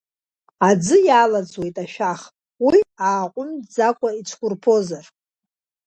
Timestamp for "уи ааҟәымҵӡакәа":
2.67-4.09